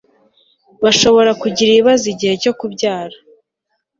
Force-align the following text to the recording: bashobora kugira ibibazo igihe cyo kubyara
bashobora 0.83 1.31
kugira 1.41 1.69
ibibazo 1.71 2.05
igihe 2.13 2.33
cyo 2.43 2.53
kubyara 2.59 3.17